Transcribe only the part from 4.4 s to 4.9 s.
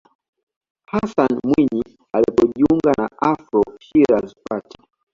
party